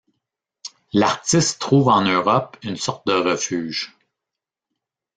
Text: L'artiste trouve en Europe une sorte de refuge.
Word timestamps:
L'artiste 0.93 1.61
trouve 1.61 1.89
en 1.89 2.01
Europe 2.01 2.57
une 2.63 2.75
sorte 2.75 3.05
de 3.05 3.13
refuge. 3.13 3.95